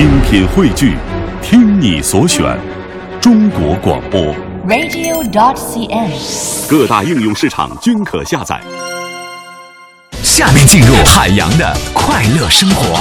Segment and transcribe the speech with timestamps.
[0.00, 0.96] 精品汇聚，
[1.42, 2.58] 听你所选，
[3.20, 4.34] 中国广播。
[4.66, 6.10] radio.dot.cn，。
[6.66, 8.58] 各大应用市场均可下载。
[10.22, 12.98] 下面进入海洋的快乐生活。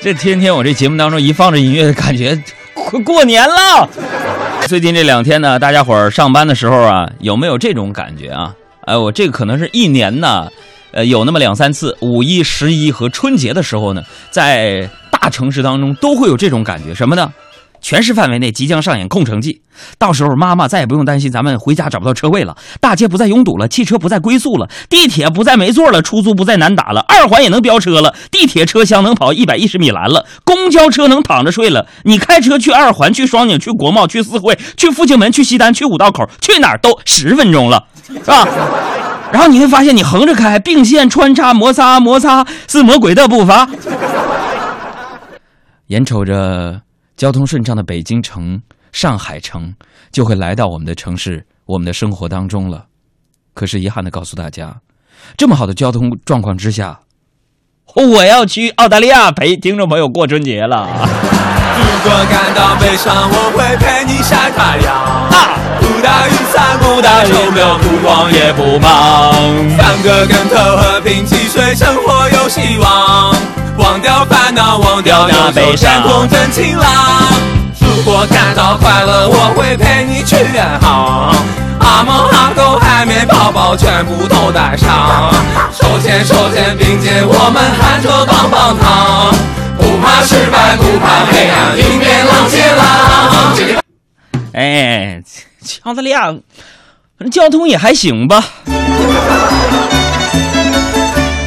[0.00, 2.40] 这天天我这节目当中一放着音乐，感觉
[2.72, 3.90] 快过年了。
[4.68, 8.54] 最近这两天呢，大家伙儿上班的时候啊，有没有这种感觉啊？
[8.86, 10.48] 哎，我这个可能是一年呢，
[10.92, 17.32] 呃，有那么两三次，五一、十一和春节的时候呢，在大城市当中都会有这种感觉，什么呢？
[17.86, 19.62] 全市范围内即将上演空城计，
[19.96, 31.86] 到时候妈妈再也不用担心咱们回家找不到车位了，大街不再拥堵了，汽车不再龟速了，地铁不再没座了，出租不再难打了，二环也能飙车了，地铁车厢能跑一百一十米栏了，公交车能躺着睡了。
[32.02, 38.48] 你开车去二环、去双井、去国贸、去四惠、去复兴门、去西单、去五道口，去哪儿都十分钟了，是吧？
[39.30, 43.68] 然后你会发现，你横着开，并线穿插，摩擦摩擦是魔鬼的步伐。
[45.86, 46.80] 眼瞅着
[47.16, 48.60] 交通顺畅的北京城、
[48.92, 49.74] 上海城
[50.12, 52.86] 就会来到我们的城市、我们的生活当中了。
[53.54, 54.80] 可是遗憾的告诉大家，
[55.36, 57.00] 这么好的交通状况之下，
[57.94, 60.86] 我要去澳大利亚陪听众朋友过春节了。
[61.78, 64.94] 如果感到悲伤，我会陪你晒太阳。
[64.94, 69.32] 啊不打雨伞，不打手，没有不慌也不忙。
[69.76, 73.65] 翻个跟头，和平汽水，生活有希望。
[73.78, 76.86] 忘掉烦恼，忘掉那悲伤天空真晴朗。
[77.80, 81.34] 如果感到快乐，我会陪你去远航。
[81.80, 85.30] 阿猫阿狗、海绵宝宝全部都带上，
[85.72, 89.32] 手牵手肩并肩，我们含着棒棒糖。
[89.78, 93.54] 不怕失败，不怕黑暗，迎面浪接浪。
[94.54, 95.22] 哎，
[95.82, 96.34] 澳大利亚
[97.30, 98.42] 交通也还行吧。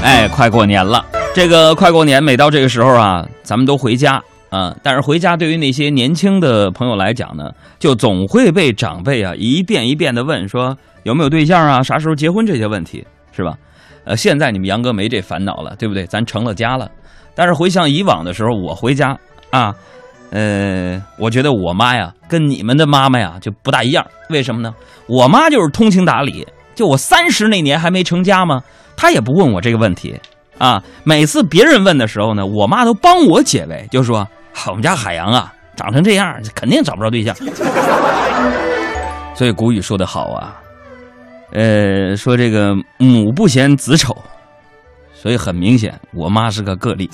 [0.03, 1.03] 哎，快过年了，
[1.39, 4.75] 这个快过年，每到这个时候啊，咱们都回家啊。
[4.83, 13.57] 但是回家对于那些年轻的朋友来讲呢，就总会被长辈啊一遍一遍的问说有没有对象啊，啥时候结婚这些问题，是吧？
[14.03, 16.05] 呃，现在你们杨哥没这烦恼了，对不对？
[16.07, 16.91] 咱成了家了。
[17.33, 19.17] 但是回想以往的时候，我回家
[19.49, 19.73] 啊，
[20.31, 24.05] 呃，我觉得我妈呀，跟你们的妈妈呀就不大一样。
[24.29, 24.75] 为什么呢？
[25.07, 26.45] 我妈就是通情达理，
[26.75, 28.61] 就我三十那年还没成家嘛，
[28.97, 30.13] 她也不问我这个问题
[30.59, 30.83] 啊。
[31.03, 34.27] 每次别人问的时候呢，我妈都帮我解围，就说
[34.67, 37.35] 我们家海洋啊，长成这样，肯定找不着对象。
[39.33, 40.59] 所以古语说得好啊，
[41.53, 44.15] 呃，说这个母不嫌子丑，
[45.13, 47.09] 所以很明显，我妈是个个例。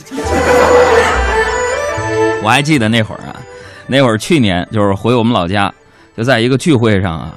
[2.43, 3.35] 我还记得那会儿啊，
[3.87, 5.71] 那会儿去年就是回我们老家，
[6.17, 7.35] 就在一个聚会上啊，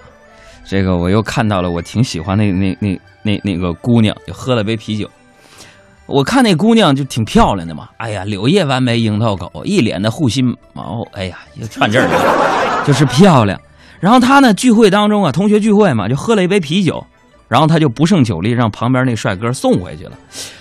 [0.66, 5.06] 这个我又看到了我挺喜欢那那那那那个姑娘，就喝了杯啤酒。
[6.08, 13.60] 我看那姑娘就挺漂亮的嘛，哎呀，柳叶弯眉樱桃口，一脸的护心毛，哎呀，又串这儿了， 就是漂亮。
[14.00, 17.06] 然后她呢，聚会当中啊，同学聚会嘛，就喝了一杯啤酒，
[17.46, 20.12] 然后她就不胜酒力，让旁边那帅哥送回去了。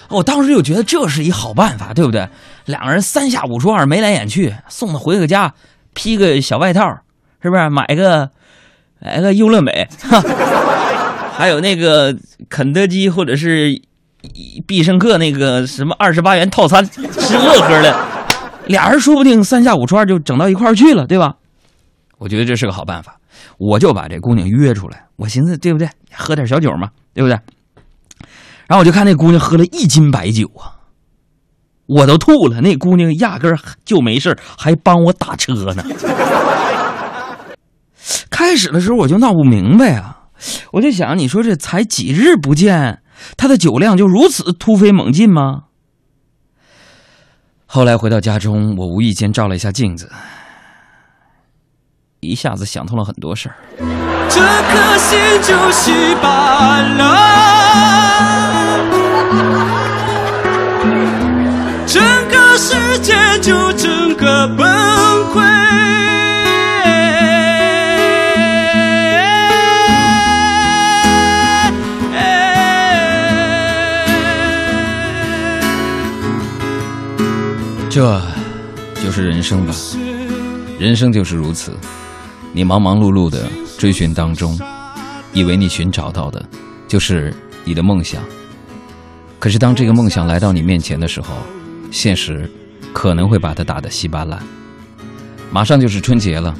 [0.09, 2.27] 我当时就觉得这是一好办法，对不对？
[2.65, 5.53] 两个人三下五除二，眉来眼去，送她回个家，
[5.93, 6.97] 披个小外套，
[7.41, 7.69] 是不是？
[7.69, 8.29] 买个
[8.99, 10.21] 买个优乐美，哈，
[11.37, 12.13] 还有那个
[12.49, 13.81] 肯德基或者是
[14.65, 17.95] 必胜客那个什么二十八元套餐，吃乐呵的，
[18.67, 21.35] 俩人说不定三下五除二就整到一块儿去了，对吧？
[22.17, 23.17] 我觉得这是个好办法，
[23.57, 25.87] 我就把这姑娘约出来，我寻思对不对？
[26.13, 27.37] 喝点小酒嘛，对不对？
[28.67, 30.75] 然后我就看那姑娘喝了一斤白酒啊，
[31.85, 32.59] 我都吐了。
[32.59, 35.83] 那姑娘压根儿就没事还帮我打车呢。
[38.29, 40.17] 开始的时候我就闹不明白啊，
[40.71, 42.99] 我就想，你说这才几日不见，
[43.35, 45.63] 他的酒量就如此突飞猛进吗？
[47.65, 50.09] 后来回到家中，我无意间照了一下镜子，
[52.21, 53.55] 一下子想通了很多事儿。
[54.29, 55.91] 这颗心就稀
[56.21, 56.81] 巴
[77.97, 78.21] 这
[79.03, 79.73] 就是人生吧，
[80.77, 81.75] 人生就是如此。
[82.53, 83.49] 你忙忙碌碌的
[83.79, 84.55] 追寻当中，
[85.33, 86.47] 以为你寻找到的
[86.87, 87.33] 就是
[87.65, 88.21] 你的梦想。
[89.39, 91.37] 可是当这个梦想来到你面前的时候，
[91.89, 92.47] 现实
[92.93, 94.39] 可能会把它打得稀巴烂。
[95.51, 96.55] 马上就是春节了，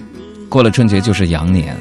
[0.49, 1.77] 过了春节就是羊年。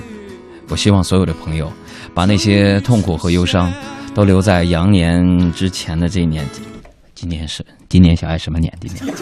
[0.69, 1.73] 我希望所有的朋友
[2.13, 3.73] 把那些痛苦和忧伤
[4.15, 6.47] 都留在羊年之前的这一年。
[7.15, 8.73] 今年是今年小爱什么年？
[8.81, 9.15] 今年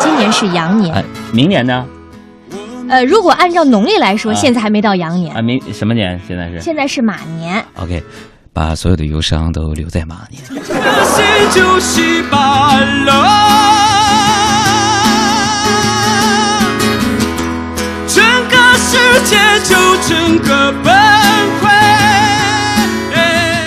[0.00, 1.02] 今年是羊年哎，，
[1.32, 1.86] 明年呢？
[2.88, 6.20] 呃，如果按照农历来说，啊现在还没到羊年啊，，明什么年？
[6.26, 7.64] 现在是现在是马年。
[7.76, 8.02] OK，
[8.52, 10.42] 把所有的忧伤都留在马年。
[10.44, 11.24] 心
[11.54, 13.12] 就稀巴了，
[18.06, 20.92] 整个世界就整个崩
[21.62, 21.70] 溃。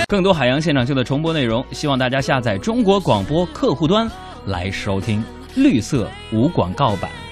[0.10, 4.08] 更多海洋现场秀的重播内容，希望大家下载中国广播客户端
[4.46, 5.24] 来收听
[5.56, 7.23] 绿色无广告版。